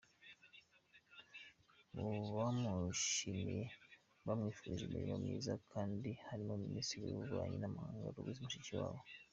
Mu 1.93 2.09
bamushimiye 2.37 3.63
bamwifuriza 4.25 4.81
imirimo 4.85 5.15
myiza 5.23 5.51
kandi 5.71 6.09
harimo 6.27 6.53
Minisitiri 6.65 7.01
w’Ububanyi 7.07 7.57
n’amahanga, 7.59 8.13
Louise 8.15 8.41
Mushikiwabo. 8.45 8.99